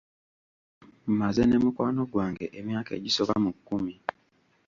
[1.11, 3.93] Mmaze ne mukwano gwange emyaka egisoba mu kkumi.